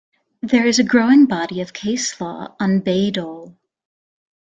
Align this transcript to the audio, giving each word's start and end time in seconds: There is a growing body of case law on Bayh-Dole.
There 0.41 0.65
is 0.65 0.79
a 0.79 0.83
growing 0.83 1.27
body 1.27 1.61
of 1.61 1.73
case 1.73 2.19
law 2.19 2.55
on 2.59 2.81
Bayh-Dole. 2.81 3.55